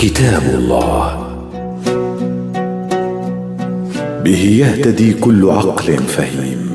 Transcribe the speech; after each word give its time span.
كتاب 0.00 0.42
الله. 0.54 1.26
به 4.24 4.42
يهتدي 4.44 5.12
كل 5.12 5.50
عقل 5.50 5.98
فهيم. 5.98 6.74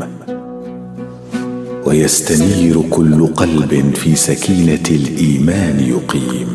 ويستنير 1.85 2.81
كل 2.89 3.27
قلب 3.27 3.95
في 3.95 4.15
سكينة 4.15 4.83
الإيمان 4.91 5.79
يقيم. 5.79 6.53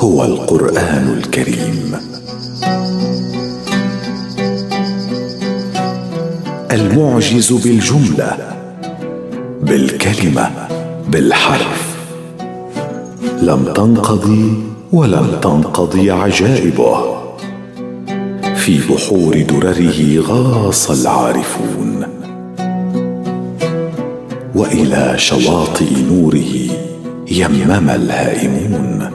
هو 0.00 0.24
القرآن 0.24 1.18
الكريم. 1.18 1.96
المعجز 6.70 7.52
بالجملة 7.52 8.36
بالكلمة 9.62 10.50
بالحرف. 11.08 11.96
لم 13.42 13.72
تنقضي 13.74 14.73
ولم 14.94 15.26
تنقضي 15.42 16.10
عجائبه. 16.10 16.96
في 18.56 18.78
بحور 18.78 19.42
درره 19.42 20.20
غاص 20.20 20.90
العارفون. 20.90 22.06
وإلى 24.54 25.14
شواطئ 25.16 26.02
نوره 26.10 26.54
يمم 27.30 27.90
الهائمون. 27.90 29.10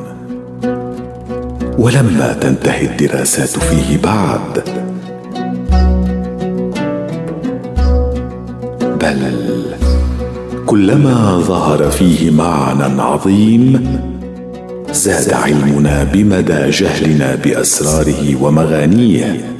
ولما 1.77 2.33
تنتهي 2.41 2.85
الدراسات 2.85 3.49
فيه 3.49 3.97
بعد. 4.03 4.63
بل 9.01 9.31
كلما 10.65 11.39
ظهر 11.39 11.89
فيه 11.89 12.31
معنى 12.31 13.01
عظيم 13.01 14.18
زاد 14.93 15.33
علمنا 15.33 16.03
بمدى 16.03 16.69
جهلنا 16.69 17.35
بأسراره 17.35 18.43
ومغانيه. 18.43 19.55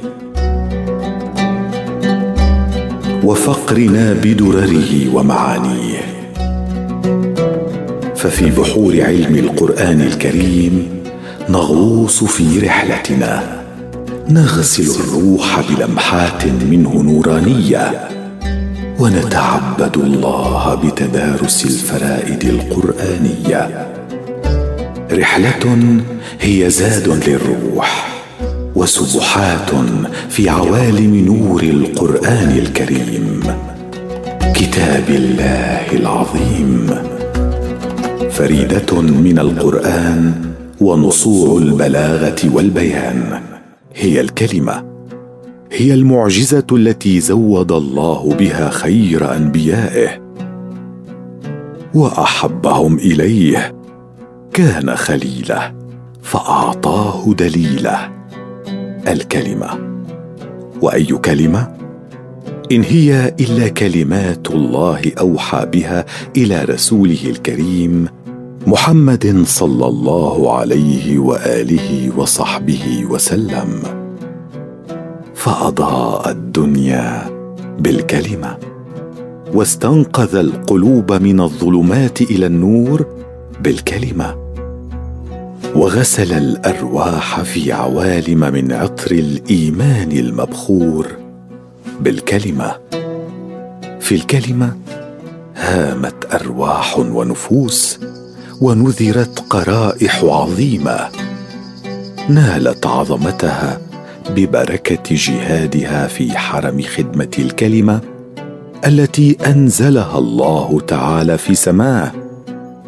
وفقرنا 3.24 4.12
بدرره 4.12 5.14
ومعانيه. 5.14 6.00
ففي 8.16 8.50
بحور 8.50 9.00
علم 9.00 9.34
القرآن 9.34 10.00
الكريم 10.00 10.88
نغوص 11.48 12.24
في 12.24 12.58
رحلتنا. 12.58 13.62
نغسل 14.28 14.90
الروح 15.00 15.60
بلمحات 15.70 16.46
منه 16.70 17.02
نورانية. 17.02 18.08
ونتعبد 18.98 19.96
الله 19.96 20.74
بتدارس 20.74 21.64
الفرائد 21.64 22.44
القرآنية. 22.44 23.86
رحلة 25.12 26.00
هي 26.40 26.70
زاد 26.70 27.28
للروح 27.28 28.20
وسبحات 28.74 29.70
في 30.28 30.48
عوالم 30.48 31.16
نور 31.16 31.62
القرآن 31.62 32.50
الكريم. 32.50 33.40
كتاب 34.54 35.04
الله 35.08 35.92
العظيم. 35.92 36.90
فريدة 38.30 39.00
من 39.00 39.38
القرآن 39.38 40.32
ونصوع 40.80 41.58
البلاغة 41.58 42.40
والبيان. 42.54 43.40
هي 43.94 44.20
الكلمة. 44.20 44.84
هي 45.72 45.94
المعجزة 45.94 46.66
التي 46.72 47.20
زود 47.20 47.72
الله 47.72 48.34
بها 48.38 48.70
خير 48.70 49.36
أنبيائه 49.36 50.08
وأحبهم 51.94 52.98
إليه. 52.98 53.79
كان 54.60 54.96
خليله 54.96 55.74
فأعطاه 56.22 57.34
دليله 57.34 58.10
الكلمة. 59.08 59.68
وأي 60.82 61.04
كلمة؟ 61.04 61.68
إن 62.72 62.82
هي 62.82 63.34
إلا 63.40 63.68
كلمات 63.68 64.50
الله 64.50 65.00
أوحى 65.20 65.66
بها 65.66 66.04
إلى 66.36 66.64
رسوله 66.64 67.18
الكريم 67.24 68.08
محمد 68.66 69.42
صلى 69.46 69.86
الله 69.86 70.58
عليه 70.58 71.18
وآله 71.18 72.12
وصحبه 72.16 73.04
وسلم. 73.10 73.82
فأضاء 75.34 76.30
الدنيا 76.30 77.30
بالكلمة. 77.78 78.56
واستنقذ 79.54 80.34
القلوب 80.34 81.12
من 81.12 81.40
الظلمات 81.40 82.20
إلى 82.20 82.46
النور 82.46 83.06
بالكلمة. 83.60 84.39
وغسل 85.74 86.32
الأرواح 86.32 87.40
في 87.42 87.72
عوالم 87.72 88.40
من 88.40 88.72
عطر 88.72 89.10
الإيمان 89.10 90.12
المبخور 90.12 91.06
بالكلمة. 92.00 92.76
في 94.00 94.14
الكلمة 94.14 94.76
هامت 95.56 96.34
أرواح 96.34 96.98
ونفوس 96.98 97.98
ونذرت 98.60 99.38
قرائح 99.50 100.24
عظيمة. 100.24 101.08
نالت 102.28 102.86
عظمتها 102.86 103.80
ببركة 104.30 105.14
جهادها 105.14 106.06
في 106.06 106.38
حرم 106.38 106.82
خدمة 106.82 107.30
الكلمة 107.38 108.00
التي 108.86 109.36
أنزلها 109.46 110.18
الله 110.18 110.80
تعالى 110.86 111.38
في 111.38 111.54
سماه. 111.54 112.29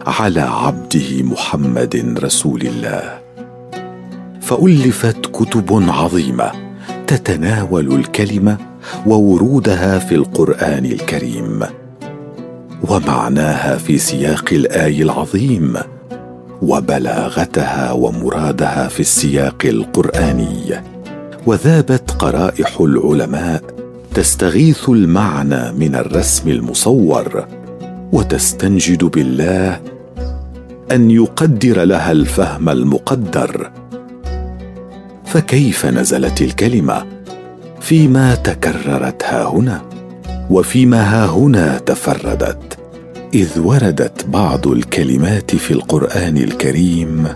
على 0.07 0.41
عبده 0.41 1.23
محمد 1.23 2.19
رسول 2.23 2.63
الله. 2.63 3.19
فألفت 4.41 5.27
كتب 5.27 5.85
عظيمة 5.89 6.53
تتناول 7.07 7.95
الكلمة 7.95 8.57
وورودها 9.07 9.99
في 9.99 10.15
القرآن 10.15 10.85
الكريم 10.85 11.61
ومعناها 12.89 13.77
في 13.77 13.99
سياق 13.99 14.45
الآي 14.53 15.03
العظيم 15.03 15.75
وبلاغتها 16.63 17.93
ومرادها 17.93 18.89
في 18.89 19.01
السياق 19.01 19.63
القرآني. 19.65 20.83
وذابت 21.47 22.11
قرائح 22.11 22.81
العلماء 22.81 23.63
تستغيث 24.15 24.89
المعنى 24.89 25.73
من 25.73 25.95
الرسم 25.95 26.49
المصور 26.49 27.47
وتستنجد 28.13 29.05
بالله 29.05 29.81
أن 30.91 31.11
يقدر 31.11 31.85
لها 31.85 32.13
الفهم 32.13 32.69
المقدر. 32.69 33.71
فكيف 35.25 35.87
نزلت 35.87 36.43
الكلمة؟ 36.43 37.07
فيما 37.81 38.35
تكررت 38.35 39.25
ها 39.25 39.45
هنا 39.49 39.83
وفيما 40.51 41.03
ها 41.03 41.27
هنا 41.27 41.79
تفردت 41.79 42.79
إذ 43.35 43.59
وردت 43.61 44.27
بعض 44.27 44.67
الكلمات 44.67 45.57
في 45.57 45.71
القرآن 45.71 46.37
الكريم 46.37 47.29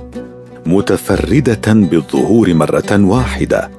متفردة 0.66 1.72
بالظهور 1.72 2.54
مرة 2.54 3.00
واحدة. 3.04 3.70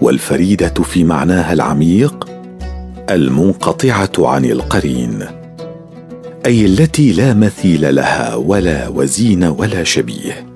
والفريدة 0.00 0.74
في 0.82 1.04
معناها 1.04 1.52
العميق 1.52 2.28
المنقطعة 3.10 4.12
عن 4.18 4.44
القرين. 4.44 5.37
أي 6.46 6.66
التي 6.66 7.12
لا 7.12 7.34
مثيل 7.34 7.94
لها 7.94 8.34
ولا 8.34 8.88
وزين 8.88 9.44
ولا 9.44 9.84
شبيه. 9.84 10.46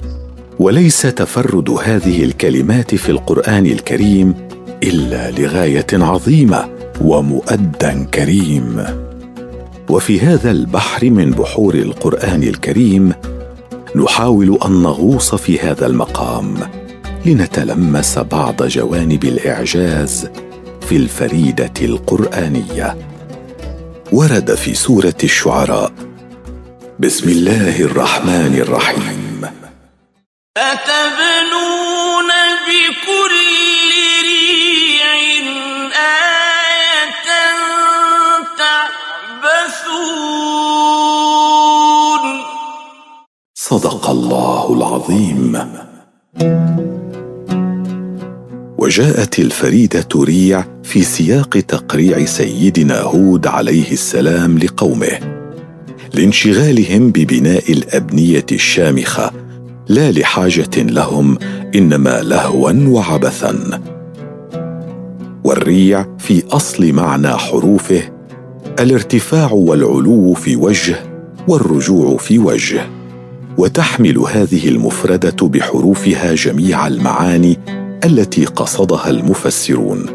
وليس 0.59 1.03
تفرد 1.03 1.71
هذه 1.71 2.25
الكلمات 2.25 2.95
في 2.95 3.09
القرآن 3.09 3.67
الكريم 3.67 4.35
إلا 4.83 5.31
لغاية 5.31 5.87
عظيمة 5.93 6.69
ومؤدى 7.01 8.05
كريم. 8.15 8.85
وفي 9.91 10.21
هذا 10.21 10.51
البحر 10.51 11.11
من 11.11 11.31
بحور 11.31 11.75
القرآن 11.75 12.43
الكريم 12.43 13.13
نحاول 13.97 14.59
أن 14.67 14.83
نغوص 14.83 15.35
في 15.35 15.59
هذا 15.59 15.87
المقام 15.87 16.55
لنتلمس 17.27 18.19
بعض 18.19 18.63
جوانب 18.63 19.25
الإعجاز 19.25 20.29
في 20.81 20.97
الفريدة 20.97 21.73
القرآنية. 21.83 22.97
ورد 24.13 24.55
في 24.55 24.75
سورة 24.75 25.17
الشعراء. 25.25 25.93
بسم 26.99 27.29
الله 27.29 27.81
الرحمن 27.81 28.59
الرحيم. 28.59 29.51
أتبنون 30.57 32.31
بكل 32.67 33.91
ريع 34.23 35.15
آية 35.97 37.29
تعبثون. 38.59 39.93
صدق 43.55 44.11
الله 44.11 44.75
العظيم. 44.75 45.53
وجاءت 48.83 49.39
الفريدة 49.39 50.09
ريع 50.17 50.65
في 50.83 51.03
سياق 51.03 51.49
تقريع 51.49 52.25
سيدنا 52.25 53.01
هود 53.01 53.47
عليه 53.47 53.93
السلام 53.93 54.59
لقومه 54.59 55.19
لانشغالهم 56.15 57.11
ببناء 57.11 57.73
الأبنية 57.73 58.47
الشامخة 58.53 59.31
لا 59.89 60.11
لحاجة 60.11 60.71
لهم 60.77 61.39
إنما 61.75 62.21
لهوا 62.23 62.73
وعبثا. 62.87 63.83
والريع 65.45 66.07
في 66.19 66.43
أصل 66.51 66.93
معنى 66.93 67.29
حروفه 67.29 68.03
الارتفاع 68.81 69.53
والعلو 69.53 70.35
في 70.35 70.57
وجه 70.57 70.97
والرجوع 71.49 72.17
في 72.17 72.39
وجه 72.39 72.87
وتحمل 73.59 74.19
هذه 74.19 74.69
المفردة 74.69 75.49
بحروفها 75.49 76.35
جميع 76.35 76.87
المعاني 76.87 77.59
التي 78.05 78.45
قصدها 78.45 79.11
المفسرون 79.11 80.07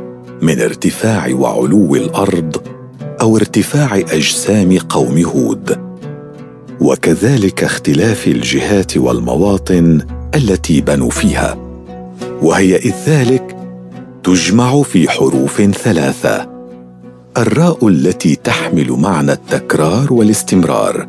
من 0.42 0.62
ارتفاع 0.62 1.34
وعلو 1.34 1.96
الأرض 1.96 2.58
أو 3.22 3.38
ارتفاع 3.38 3.96
أجسام 3.96 4.78
قوم 4.78 5.18
هود. 5.18 5.78
وكذلك 6.82 7.64
اختلاف 7.64 8.28
الجهات 8.28 8.98
والمواطن 8.98 10.02
التي 10.36 10.82
بنوا 10.82 11.10
فيها. 11.10 11.58
وهي 12.42 12.76
إذ 12.76 12.94
ذلك 13.08 13.58
تجمع 14.24 14.82
في 14.82 15.10
حروف 15.10 15.62
ثلاثة. 15.62 16.50
الراء 17.38 17.88
التي 17.88 18.36
تحمل 18.36 18.92
معنى 18.92 19.32
التكرار 19.32 20.14
والاستمرار. 20.14 21.08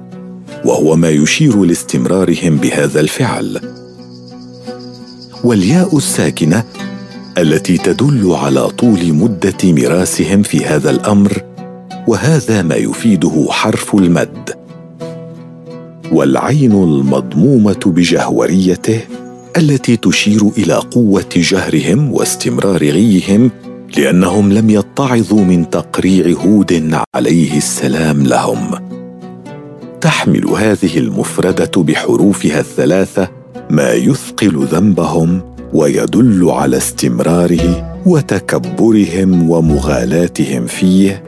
وهو 0.65 0.97
ما 0.97 1.09
يشير 1.09 1.65
لاستمرارهم 1.65 2.57
بهذا 2.57 3.01
الفعل. 3.01 3.78
والياء 5.45 5.97
الساكنة 5.97 6.65
التي 7.39 7.79
تدل 7.79 8.33
على 8.33 8.69
طول 8.69 9.13
مدة 9.13 9.59
ميراثهم 9.65 10.43
في 10.43 10.65
هذا 10.65 10.91
الأمر 10.91 11.43
وهذا 12.07 12.63
ما 12.63 12.75
يفيده 12.75 13.47
حرف 13.51 13.95
المد. 13.95 14.51
والعين 16.13 16.73
المضمومة 16.73 17.81
بجهوريته 17.87 19.01
التي 19.57 19.97
تشير 19.97 20.49
إلى 20.59 20.75
قوة 20.75 21.29
جهرهم 21.37 22.13
واستمرار 22.13 22.85
غيهم 22.85 23.51
لأنهم 23.97 24.53
لم 24.53 24.71
يتعظوا 24.71 25.45
من 25.45 25.71
تقريع 25.71 26.37
هود 26.37 26.95
عليه 27.15 27.57
السلام 27.57 28.27
لهم. 28.27 28.71
تحمل 30.01 30.47
هذه 30.47 30.99
المفردة 30.99 31.83
بحروفها 31.83 32.61
الثلاثة 32.61 33.38
ما 33.71 33.93
يثقل 33.93 34.65
ذنبهم 34.65 35.41
ويدل 35.73 36.51
على 36.51 36.77
استمراره 36.77 37.95
وتكبرهم 38.07 39.51
ومغالاتهم 39.51 40.67
فيه 40.67 41.23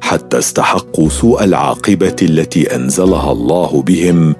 حتى 0.00 0.38
استحقوا 0.38 1.08
سوء 1.08 1.44
العاقبة 1.44 2.16
التي 2.22 2.76
أنزلها 2.76 3.32
الله 3.32 3.82
بهم 3.82 4.34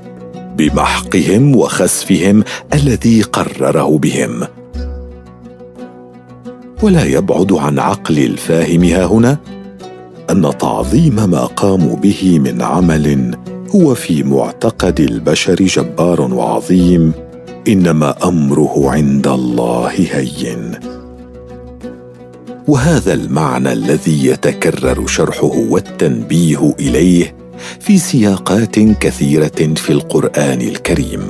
بمحقهم 0.57 1.57
وخسفهم 1.57 2.45
الذي 2.75 3.23
قرره 3.23 3.99
بهم. 3.99 4.41
ولا 6.83 7.05
يبعد 7.05 7.53
عن 7.53 7.79
عقل 7.79 8.19
الفاهم 8.19 8.85
ها 8.85 9.05
هنا 9.05 9.39
أن 10.31 10.59
تعظيم 10.59 11.31
ما 11.31 11.45
قاموا 11.45 11.97
به 11.97 12.39
من 12.39 12.63
عمل 12.63 13.37
هو 13.75 13.95
في 13.95 14.23
معتقد 14.23 15.01
البشر 15.01 15.55
جبار 15.55 16.21
وعظيم 16.21 17.13
إنما 17.69 18.29
أمره 18.29 18.91
عند 18.91 19.27
الله 19.27 19.91
هين. 19.97 20.71
وهذا 22.69 23.13
المعنى 23.13 23.73
الذي 23.73 24.27
يتكرر 24.27 25.07
شرحه 25.07 25.53
والتنبيه 25.71 26.75
إليه 26.81 27.35
في 27.81 27.99
سياقات 27.99 28.79
كثيرة 28.79 29.75
في 29.77 29.91
القرآن 29.91 30.61
الكريم. 30.61 31.29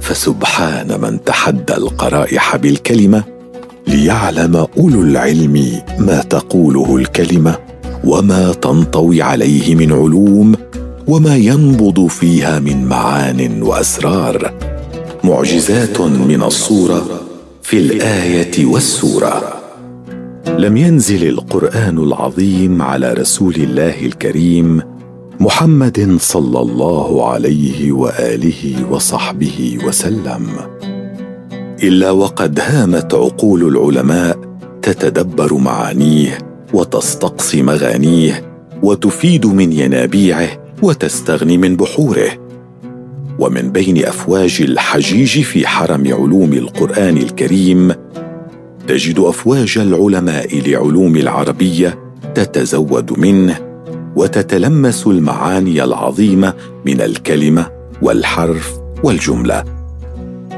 فسبحان 0.00 1.00
من 1.00 1.24
تحدى 1.24 1.74
القرائح 1.74 2.56
بالكلمة 2.56 3.24
ليعلم 3.86 4.66
أولو 4.78 5.02
العلم 5.02 5.82
ما 5.98 6.22
تقوله 6.22 6.96
الكلمة 6.96 7.58
وما 8.04 8.52
تنطوي 8.52 9.22
عليه 9.22 9.74
من 9.74 9.92
علوم 9.92 10.54
وما 11.08 11.36
ينبض 11.36 12.06
فيها 12.06 12.58
من 12.60 12.84
معان 12.84 13.62
وأسرار 13.62 14.52
معجزات 15.24 16.00
من 16.00 16.42
الصورة 16.42 17.20
في 17.62 17.78
الآية 17.78 18.66
والسورة. 18.66 19.42
لم 20.58 20.76
ينزل 20.76 21.28
القرآن 21.28 21.98
العظيم 21.98 22.82
على 22.82 23.12
رسول 23.12 23.54
الله 23.54 24.00
الكريم 24.06 24.82
محمد 25.40 26.16
صلى 26.20 26.60
الله 26.60 27.28
عليه 27.30 27.92
وآله 27.92 28.86
وصحبه 28.90 29.78
وسلم. 29.86 30.46
إلا 31.82 32.10
وقد 32.10 32.60
هامت 32.60 33.14
عقول 33.14 33.68
العلماء 33.68 34.38
تتدبر 34.82 35.54
معانيه 35.54 36.38
وتستقصي 36.74 37.62
مغانيه 37.62 38.52
وتفيد 38.82 39.46
من 39.46 39.72
ينابيعه 39.72 40.61
وتستغني 40.82 41.58
من 41.58 41.76
بحوره. 41.76 42.28
ومن 43.38 43.72
بين 43.72 44.04
أفواج 44.04 44.58
الحجيج 44.60 45.40
في 45.40 45.66
حرم 45.66 46.14
علوم 46.14 46.52
القرآن 46.52 47.16
الكريم 47.16 47.92
تجد 48.88 49.18
أفواج 49.18 49.78
العلماء 49.78 50.60
لعلوم 50.68 51.16
العربية 51.16 51.98
تتزود 52.34 53.18
منه 53.18 53.58
وتتلمس 54.16 55.06
المعاني 55.06 55.84
العظيمة 55.84 56.54
من 56.86 57.00
الكلمة 57.00 57.66
والحرف 58.02 58.72
والجملة 59.04 59.64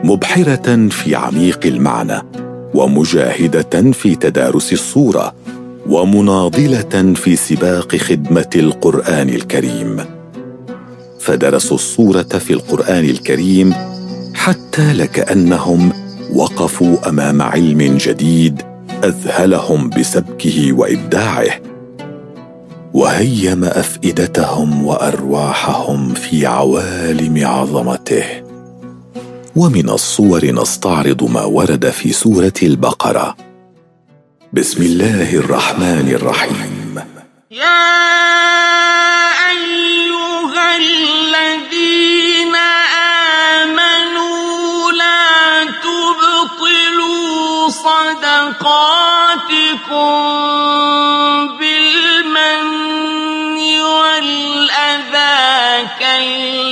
مبحرة 0.04 0.88
في 0.88 1.14
عميق 1.14 1.66
المعنى 1.66 2.22
ومجاهدة 2.74 3.92
في 3.92 4.14
تدارس 4.14 4.72
الصورة 4.72 5.34
ومناضلة 5.88 7.12
في 7.14 7.36
سباق 7.36 7.96
خدمة 7.96 8.50
القرآن 8.56 9.28
الكريم. 9.28 10.13
فدرسوا 11.24 11.76
الصورة 11.76 12.22
في 12.22 12.52
القرآن 12.52 13.04
الكريم 13.04 13.74
حتى 14.34 14.92
لكأنهم 14.92 15.92
وقفوا 16.32 17.08
أمام 17.08 17.42
علم 17.42 17.98
جديد 18.00 18.62
أذهلهم 19.04 19.90
بسبكه 19.90 20.72
وإبداعه. 20.72 21.60
وهيم 22.94 23.64
أفئدتهم 23.64 24.86
وأرواحهم 24.86 26.14
في 26.14 26.46
عوالم 26.46 27.46
عظمته. 27.46 28.24
ومن 29.56 29.90
الصور 29.90 30.46
نستعرض 30.46 31.24
ما 31.24 31.44
ورد 31.44 31.90
في 31.90 32.12
سورة 32.12 32.58
البقرة. 32.62 33.36
بسم 34.52 34.82
الله 34.82 35.34
الرحمن 35.34 36.08
الرحيم. 36.08 37.00
يا 37.50 39.03
صدقاتكم 48.24 49.08
بالمن 51.58 52.64
والأذى 53.80 55.34
كالذي 56.00 56.63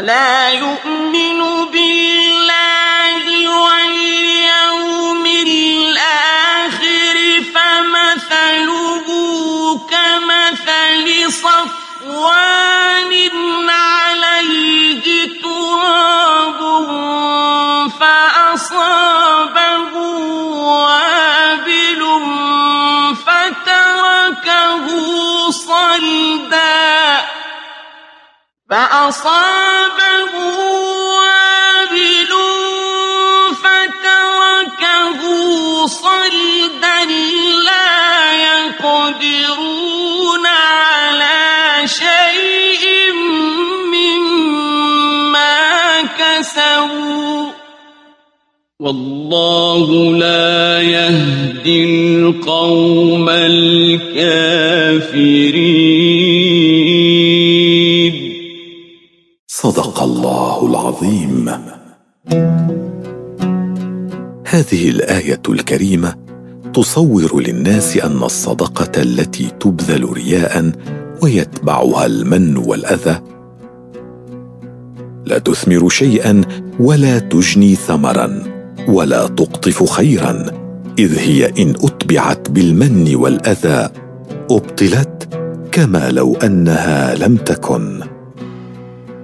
ولا 0.00 0.50
يؤمن 0.50 1.40
بالله 1.72 3.24
واليوم 3.48 5.26
الآخر 5.26 7.16
فمثله 7.54 9.06
كمثل 9.90 11.32
صفوان 11.32 13.12
عليه 13.70 15.04
تراب 15.42 17.09
فأصابه 28.70 30.32
وابل 31.16 32.32
فتركه 33.62 35.20
صلدا 35.86 37.00
لا 37.66 38.32
يقدرون 38.32 39.66
على 40.46 41.88
شيء 41.88 42.84
مما 43.94 45.56
كسبوا. 46.18 47.50
والله 48.80 49.86
لا 50.16 50.82
يهدي 50.82 51.84
القوم 51.84 53.28
الكافرين. 53.28 54.10
صدق 59.62 60.02
الله 60.02 60.66
العظيم. 60.66 61.50
هذه 64.46 64.90
الآية 64.90 65.42
الكريمة 65.48 66.14
تصور 66.74 67.40
للناس 67.40 67.96
أن 67.96 68.22
الصدقة 68.22 69.02
التي 69.02 69.50
تبذل 69.60 70.12
رياء 70.12 70.72
ويتبعها 71.22 72.06
المن 72.06 72.56
والأذى 72.56 73.20
لا 75.24 75.38
تثمر 75.38 75.88
شيئا 75.88 76.40
ولا 76.80 77.18
تجني 77.18 77.74
ثمرا 77.74 78.42
ولا 78.88 79.26
تقطف 79.26 79.90
خيرا 79.90 80.46
إذ 80.98 81.18
هي 81.18 81.46
إن 81.58 81.70
أتبعت 81.70 82.50
بالمن 82.50 83.14
والأذى 83.14 83.88
أبطلت 84.50 85.28
كما 85.72 86.10
لو 86.10 86.34
أنها 86.34 87.14
لم 87.14 87.36
تكن. 87.36 88.19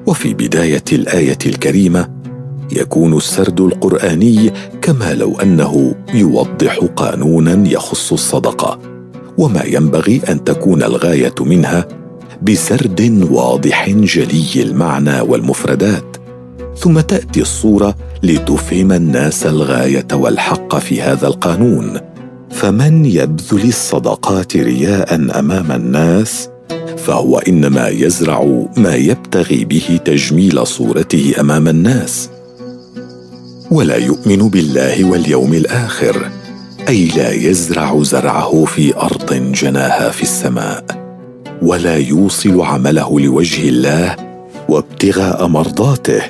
وفي 0.07 0.35
بداية 0.35 0.85
الآية 0.93 1.39
الكريمة 1.47 2.09
يكون 2.73 3.17
السرد 3.17 3.61
القرآني 3.61 4.53
كما 4.83 5.15
لو 5.15 5.41
أنه 5.41 5.95
يوضح 6.15 6.79
قانونا 6.97 7.69
يخص 7.69 8.13
الصدقة 8.13 8.79
وما 9.39 9.63
ينبغي 9.65 10.21
أن 10.29 10.45
تكون 10.45 10.83
الغاية 10.83 11.35
منها 11.41 11.89
بسرد 12.43 13.27
واضح 13.31 13.91
جلي 13.91 14.63
المعنى 14.63 15.21
والمفردات. 15.21 16.17
ثم 16.77 17.01
تأتي 17.01 17.41
الصورة 17.41 17.95
لتفهم 18.23 18.93
الناس 18.93 19.47
الغاية 19.47 20.07
والحق 20.13 20.79
في 20.79 21.03
هذا 21.03 21.27
القانون. 21.27 22.01
فمن 22.51 23.05
يبذل 23.05 23.69
الصدقات 23.69 24.57
رياء 24.57 25.15
أمام 25.15 25.73
الناس 25.73 26.49
فهو 27.07 27.39
إنما 27.39 27.89
يزرع 27.89 28.67
ما 28.77 28.95
يبتغي 28.95 29.65
به 29.65 30.01
تجميل 30.05 30.67
صورته 30.67 31.35
أمام 31.41 31.69
الناس. 31.69 32.31
ولا 33.71 33.97
يؤمن 33.97 34.49
بالله 34.49 35.05
واليوم 35.05 35.55
الآخر 35.55 36.31
أي 36.89 37.07
لا 37.07 37.33
يزرع 37.33 38.03
زرعه 38.03 38.65
في 38.65 38.97
أرض 38.97 39.53
جناها 39.53 40.11
في 40.11 40.23
السماء 40.23 40.85
ولا 41.63 41.97
يوصل 41.97 42.61
عمله 42.61 43.21
لوجه 43.21 43.69
الله 43.69 44.17
وابتغاء 44.69 45.47
مرضاته. 45.47 46.23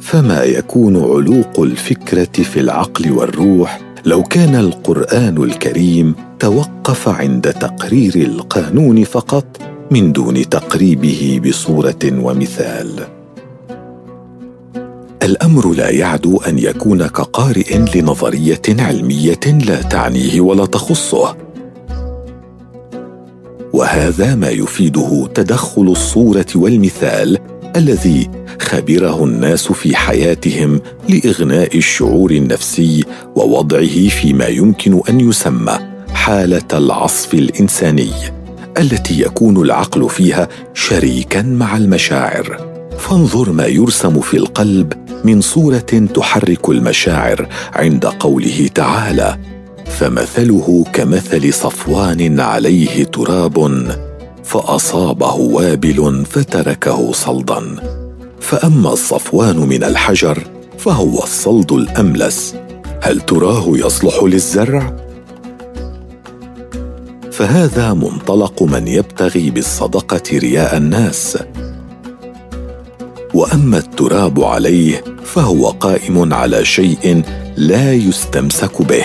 فما 0.00 0.42
يكون 0.44 0.96
علوق 0.96 1.60
الفكرة 1.60 2.42
في 2.42 2.60
العقل 2.60 3.12
والروح 3.12 3.87
لو 4.08 4.22
كان 4.22 4.54
القرآن 4.54 5.42
الكريم 5.42 6.14
توقف 6.38 7.08
عند 7.08 7.52
تقرير 7.52 8.14
القانون 8.14 9.04
فقط 9.04 9.44
من 9.90 10.12
دون 10.12 10.48
تقريبه 10.48 11.40
بصورة 11.44 11.98
ومثال. 12.04 13.06
الأمر 15.22 15.72
لا 15.72 15.90
يعدو 15.90 16.36
أن 16.36 16.58
يكون 16.58 17.06
كقارئ 17.06 17.78
لنظرية 17.94 18.62
علمية 18.68 19.40
لا 19.66 19.82
تعنيه 19.82 20.40
ولا 20.40 20.66
تخصه. 20.66 21.36
وهذا 23.72 24.34
ما 24.34 24.48
يفيده 24.48 25.28
تدخل 25.34 25.88
الصورة 25.88 26.46
والمثال 26.54 27.38
الذي 27.76 28.30
خبره 28.60 29.24
الناس 29.24 29.72
في 29.72 29.96
حياتهم 29.96 30.80
لإغناء 31.08 31.76
الشعور 31.76 32.30
النفسي 32.30 33.04
ووضعه 33.36 34.08
فيما 34.08 34.46
يمكن 34.46 35.00
أن 35.08 35.20
يسمى 35.20 35.78
حالة 36.14 36.68
العصف 36.72 37.34
الإنساني 37.34 38.10
التي 38.78 39.20
يكون 39.20 39.56
العقل 39.62 40.10
فيها 40.10 40.48
شريكا 40.74 41.42
مع 41.42 41.76
المشاعر. 41.76 42.68
فانظر 42.98 43.52
ما 43.52 43.66
يرسم 43.66 44.20
في 44.20 44.36
القلب 44.36 44.92
من 45.24 45.40
صورة 45.40 46.06
تحرك 46.14 46.68
المشاعر 46.68 47.48
عند 47.72 48.06
قوله 48.06 48.68
تعالى 48.74 49.38
فمثله 49.86 50.84
كمثل 50.92 51.52
صفوان 51.52 52.40
عليه 52.40 53.04
تراب 53.04 53.88
فأصابه 54.44 55.34
وابل 55.34 56.24
فتركه 56.30 57.12
صلدا 57.12 57.62
فأما 58.48 58.92
الصفوان 58.92 59.56
من 59.56 59.84
الحجر 59.84 60.42
فهو 60.78 61.22
الصلد 61.22 61.72
الأملس. 61.72 62.54
هل 63.02 63.20
تراه 63.20 63.64
يصلح 63.68 64.22
للزرع؟ 64.22 64.96
فهذا 67.32 67.94
منطلق 67.94 68.62
من 68.62 68.88
يبتغي 68.88 69.50
بالصدقة 69.50 70.38
رياء 70.38 70.76
الناس. 70.76 71.38
وأما 73.34 73.78
التراب 73.78 74.44
عليه 74.44 75.04
فهو 75.24 75.68
قائم 75.68 76.34
على 76.34 76.64
شيء 76.64 77.22
لا 77.56 77.92
يستمسك 77.92 78.82
به. 78.82 79.04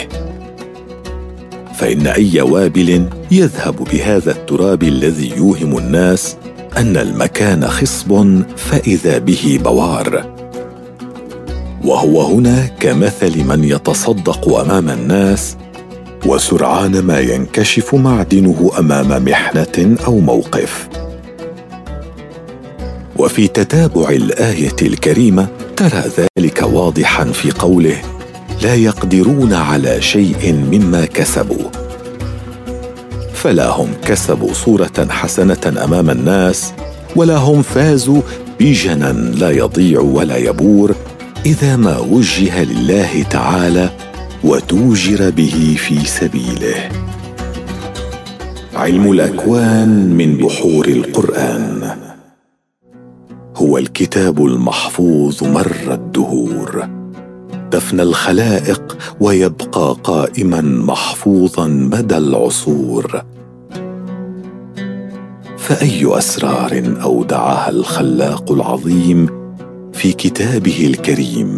فإن 1.75 2.07
أي 2.07 2.41
وابل 2.41 3.09
يذهب 3.31 3.75
بهذا 3.75 4.31
التراب 4.31 4.83
الذي 4.83 5.33
يوهم 5.37 5.77
الناس 5.77 6.37
أن 6.77 6.97
المكان 6.97 7.67
خصب 7.67 8.41
فإذا 8.57 9.17
به 9.17 9.59
بوار. 9.63 10.33
وهو 11.85 12.21
هنا 12.21 12.65
كمثل 12.79 13.43
من 13.43 13.63
يتصدق 13.63 14.57
أمام 14.59 14.89
الناس 14.89 15.57
وسرعان 16.25 16.99
ما 16.99 17.19
ينكشف 17.19 17.95
معدنه 17.95 18.71
أمام 18.79 19.25
محنة 19.25 19.95
أو 20.05 20.19
موقف. 20.19 20.87
وفي 23.17 23.47
تتابع 23.47 24.09
الآية 24.09 24.75
الكريمة 24.81 25.47
ترى 25.75 26.03
ذلك 26.37 26.61
واضحا 26.61 27.25
في 27.25 27.51
قوله 27.51 27.97
لا 28.61 28.75
يقدرون 28.75 29.53
على 29.53 30.01
شيء 30.01 30.53
مما 30.71 31.05
كسبوا. 31.05 31.82
فلا 33.43 33.69
هم 33.69 33.89
كسبوا 34.05 34.53
صورة 34.53 35.07
حسنة 35.09 35.83
أمام 35.83 36.09
الناس 36.09 36.73
ولا 37.15 37.37
هم 37.37 37.61
فازوا 37.61 38.21
بجنا 38.59 39.11
لا 39.11 39.51
يضيع 39.51 39.99
ولا 39.99 40.37
يبور 40.37 40.95
إذا 41.45 41.75
ما 41.75 41.99
وجه 41.99 42.63
لله 42.63 43.23
تعالى 43.23 43.89
وتوجر 44.43 45.29
به 45.29 45.75
في 45.77 46.05
سبيله. 46.05 46.89
علم 48.75 49.11
الأكوان 49.11 49.89
من 49.89 50.37
بحور 50.37 50.87
القرآن. 50.87 51.97
هو 53.55 53.77
الكتاب 53.77 54.45
المحفوظ 54.45 55.43
مر 55.43 55.77
الدهور. 55.91 57.02
تفنى 57.73 58.01
الخلائق 58.01 58.97
ويبقى 59.19 59.95
قائما 60.03 60.61
محفوظا 60.61 61.67
مدى 61.67 62.17
العصور. 62.17 63.21
فأي 65.57 66.17
أسرار 66.17 66.83
أودعها 67.03 67.69
الخلاق 67.69 68.51
العظيم 68.51 69.27
في 69.93 70.11
كتابه 70.13 70.85
الكريم 70.87 71.57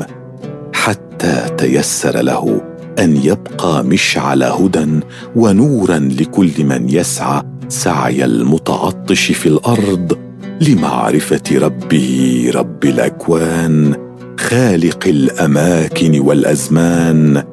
حتى 0.74 1.50
تيسر 1.58 2.22
له 2.22 2.62
أن 3.00 3.18
يبقى 3.18 3.84
مشعل 3.84 4.44
هدى 4.44 5.00
ونورا 5.36 6.00
لكل 6.00 6.52
من 6.66 6.90
يسعى 6.90 7.42
سعي 7.70 8.26
المتعطش 8.26 9.32
في 9.32 9.50
الأرض 9.50 10.18
لمعرفة 10.62 11.44
ربه 11.52 12.52
رب 12.56 12.86
الأكوان. 12.86 14.05
خالق 14.39 15.08
الأماكن 15.08 16.20
والأزمان 16.20 17.44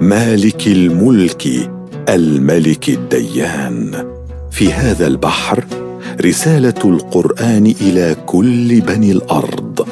مالك 0.00 0.66
الملك 0.66 1.70
الملك 2.08 2.88
الديان. 2.88 4.12
في 4.50 4.72
هذا 4.72 5.06
البحر 5.06 5.64
رسالة 6.20 6.74
القرآن 6.84 7.74
إلى 7.80 8.16
كل 8.26 8.80
بني 8.80 9.12
الأرض. 9.12 9.88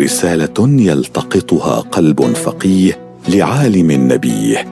رسالة 0.00 0.54
يلتقطها 0.58 1.80
قلب 1.80 2.22
فقيه 2.22 2.98
لعالم 3.28 3.92
نبيه. 3.92 4.64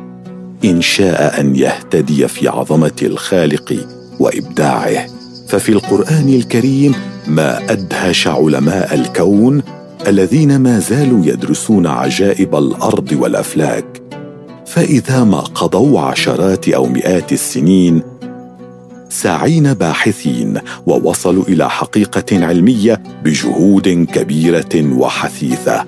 إن 0.65 0.81
شاء 0.81 1.41
أن 1.41 1.57
يهتدي 1.57 2.29
في 2.29 2.49
عظمة 2.49 2.97
الخالق 3.03 3.87
وإبداعه. 4.21 5.07
ففي 5.49 5.69
القرآن 5.69 6.29
الكريم 6.29 6.95
ما 7.27 7.73
أدهش 7.73 8.27
علماء 8.27 8.95
الكون 8.95 9.63
الذين 10.07 10.61
ما 10.61 10.79
زالوا 10.79 11.27
يدرسون 11.27 11.87
عجائب 11.87 12.57
الأرض 12.57 13.17
والأفلاك 13.21 14.03
فإذا 14.67 15.25
ما 15.25 15.41
قضوا 15.41 16.01
عشرات 16.01 16.69
أو 16.69 16.87
مئات 16.87 17.33
السنين 17.33 18.03
ساعين 19.09 19.75
باحثين 19.75 20.59
ووصلوا 20.87 21.45
إلى 21.49 21.71
حقيقة 21.71 22.47
علمية 22.47 23.03
بجهود 23.25 23.89
كبيرة 23.89 24.97
وحثيثة. 24.97 25.85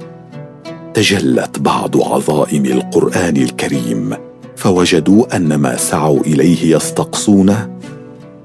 تجلت 0.95 1.59
بعض 1.59 2.03
عظائم 2.03 2.65
القرآن 2.65 3.37
الكريم 3.37 4.17
فوجدوا 4.57 5.37
أن 5.37 5.55
ما 5.55 5.77
سعوا 5.77 6.21
إليه 6.21 6.77
يستقصونه؟ 6.77 7.79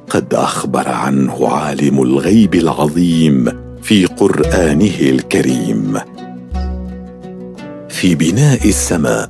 قد 0.10 0.34
أخبر 0.34 0.88
عنه 0.88 1.48
عالم 1.48 2.02
الغيب 2.02 2.56
العظيم 2.56 3.69
في 3.90 4.06
قرآنه 4.06 5.00
الكريم. 5.00 6.02
في 7.90 8.16
بناء 8.16 8.70
السماء 8.70 9.30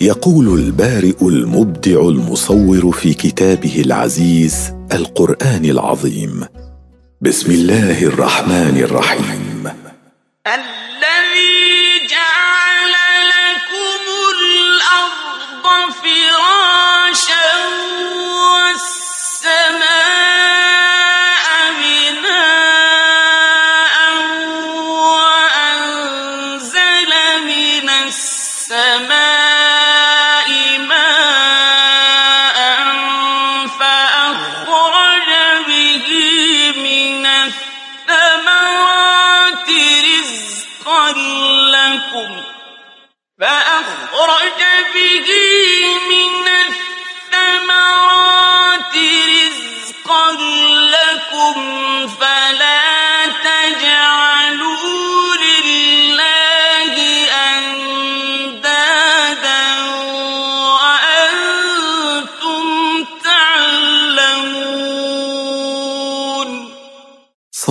يقول 0.00 0.60
البارئ 0.60 1.22
المبدع 1.22 2.00
المصور 2.00 2.92
في 2.92 3.14
كتابه 3.14 3.82
العزيز 3.86 4.74
القرآن 4.92 5.64
العظيم. 5.64 6.46
بسم 7.20 7.50
الله 7.52 8.02
الرحمن 8.02 8.78
الرحيم. 8.84 9.70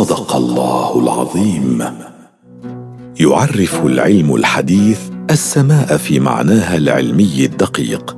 صدق 0.03 0.36
الله 0.36 1.00
العظيم. 1.00 1.83
يعرف 3.20 3.85
العلم 3.85 4.35
الحديث 4.35 5.00
السماء 5.31 5.98
في 5.98 6.20
معناها 6.20 6.77
العلمي 6.77 7.46
الدقيق. 7.46 8.18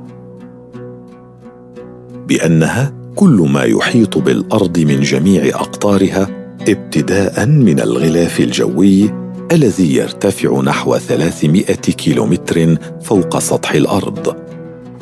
بأنها 2.28 2.92
كل 3.16 3.48
ما 3.50 3.62
يحيط 3.62 4.18
بالأرض 4.18 4.78
من 4.78 5.00
جميع 5.00 5.54
أقطارها 5.54 6.28
ابتداء 6.68 7.46
من 7.46 7.80
الغلاف 7.80 8.40
الجوي 8.40 9.10
الذي 9.52 9.96
يرتفع 9.96 10.60
نحو 10.60 10.98
300 10.98 11.64
كيلومتر 11.74 12.76
فوق 13.02 13.38
سطح 13.38 13.72
الأرض. 13.72 14.36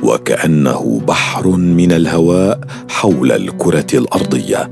وكأنه 0.03 1.01
بحر 1.09 1.49
من 1.49 1.92
الهواء 1.92 2.61
حول 2.88 3.33
الكرة 3.33 3.87
الأرضية. 3.94 4.70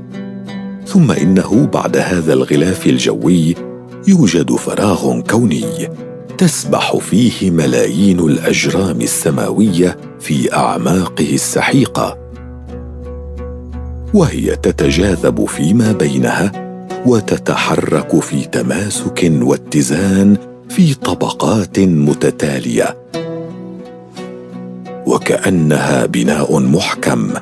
ثم 0.93 1.11
إنه 1.11 1.69
بعد 1.73 1.97
هذا 1.97 2.33
الغلاف 2.33 2.87
الجوي 2.87 3.55
يوجد 4.07 4.51
فراغ 4.51 5.21
كوني 5.21 5.89
تسبح 6.37 6.97
فيه 6.97 7.51
ملايين 7.51 8.19
الأجرام 8.19 9.01
السماوية 9.01 9.97
في 10.19 10.53
أعماقه 10.53 11.33
السحيقة. 11.33 12.17
وهي 14.13 14.55
تتجاذب 14.55 15.45
فيما 15.45 15.91
بينها 15.91 16.51
وتتحرك 17.05 18.19
في 18.19 18.45
تماسك 18.45 19.31
واتزان 19.41 20.37
في 20.69 20.93
طبقات 20.93 21.79
متتالية. 21.79 22.97
وكأنها 25.05 26.05
بناء 26.05 26.59
محكم 26.59 27.33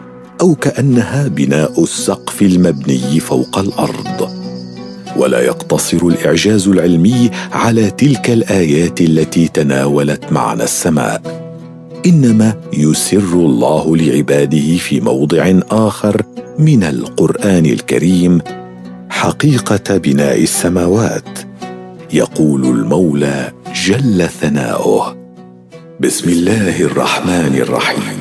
أو 0.41 0.55
كأنها 0.55 1.27
بناء 1.27 1.83
السقف 1.83 2.41
المبني 2.41 3.19
فوق 3.19 3.57
الأرض. 3.57 4.29
ولا 5.17 5.41
يقتصر 5.41 5.97
الإعجاز 5.97 6.67
العلمي 6.67 7.31
على 7.51 7.91
تلك 7.91 8.29
الآيات 8.29 9.01
التي 9.01 9.47
تناولت 9.47 10.31
معنى 10.31 10.63
السماء. 10.63 11.21
إنما 12.05 12.55
يسر 12.73 13.33
الله 13.33 13.97
لعباده 13.97 14.77
في 14.77 15.01
موضع 15.01 15.53
آخر 15.71 16.21
من 16.59 16.83
القرآن 16.83 17.65
الكريم 17.65 18.41
حقيقة 19.09 19.97
بناء 19.97 20.43
السماوات. 20.43 21.39
يقول 22.13 22.65
المولى 22.65 23.51
جل 23.85 24.29
ثناؤه. 24.41 25.17
بسم 25.99 26.29
الله 26.29 26.81
الرحمن 26.81 27.55
الرحيم. 27.55 28.20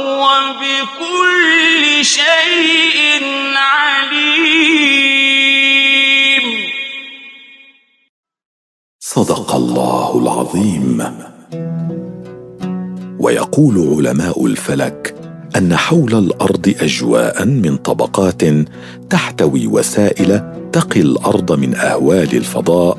شيء 2.01 3.23
عليم. 3.55 4.81
صدق 8.99 9.55
الله 9.55 10.19
العظيم. 10.19 11.03
ويقول 13.19 14.07
علماء 14.07 14.45
الفلك 14.45 15.15
أن 15.57 15.77
حول 15.77 16.15
الأرض 16.15 16.75
أجواء 16.81 17.45
من 17.45 17.77
طبقات 17.77 18.41
تحتوي 19.09 19.67
وسائل 19.67 20.53
تقي 20.73 20.99
الأرض 20.99 21.51
من 21.51 21.75
أهوال 21.75 22.35
الفضاء 22.37 22.97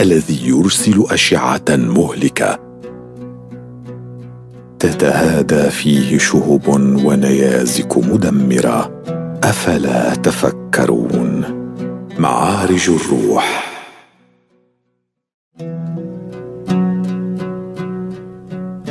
الذي 0.00 0.48
يرسل 0.48 1.04
أشعة 1.10 1.64
مهلكة. 1.70 2.63
تتهادى 4.84 5.70
فيه 5.70 6.18
شهب 6.18 6.68
ونيازك 7.04 7.96
مدمرة. 7.96 9.02
أفلا 9.44 10.14
تفكرون؟ 10.14 11.44
معارج 12.18 12.90
الروح. 12.90 13.64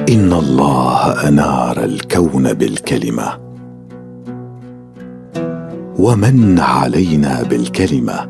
إن 0.09 0.33
الله 0.33 1.27
أنار 1.27 1.83
الكون 1.83 2.53
بالكلمة. 2.53 3.39
ومن 5.99 6.59
علينا 6.59 7.43
بالكلمة. 7.43 8.29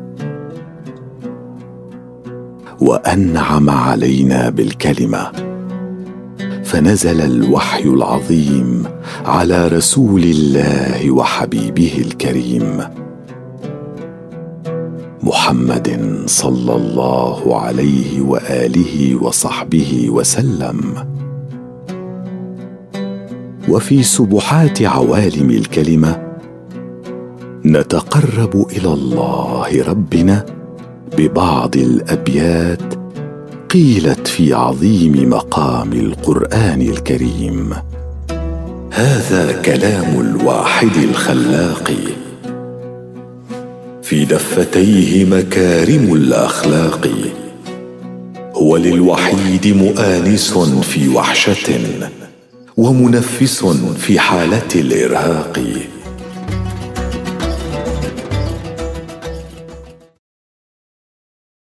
وأنعم 2.80 3.70
علينا 3.70 4.48
بالكلمة. 4.50 5.53
فنزل 6.74 7.20
الوحي 7.20 7.82
العظيم 7.84 8.82
على 9.24 9.68
رسول 9.68 10.22
الله 10.22 11.10
وحبيبه 11.10 12.04
الكريم 12.06 12.80
محمد 15.22 16.18
صلى 16.26 16.74
الله 16.76 17.60
عليه 17.60 18.20
وآله 18.20 19.22
وصحبه 19.22 20.06
وسلم. 20.10 20.94
وفي 23.68 24.02
سبحات 24.02 24.82
عوالم 24.82 25.50
الكلمة 25.50 26.22
نتقرب 27.64 28.66
إلى 28.70 28.92
الله 28.92 29.82
ربنا 29.88 30.46
ببعض 31.18 31.76
الأبيات 31.76 32.93
قيلت 33.74 34.28
في 34.28 34.52
عظيم 34.52 35.30
مقام 35.30 35.92
القرآن 35.92 36.82
الكريم 36.82 37.74
هذا 38.90 39.62
كلام 39.64 40.20
الواحد 40.20 40.96
الخلاق. 40.96 41.92
في 44.02 44.24
دفتيه 44.24 45.24
مكارم 45.24 46.14
الأخلاق 46.14 47.08
هو 48.54 48.76
للوحيد 48.76 49.66
مؤانس 49.66 50.58
في 50.82 51.08
وحشة 51.08 51.80
ومنفس 52.76 53.64
في 53.98 54.18
حالة 54.18 54.68
الإرهاق. 54.74 55.62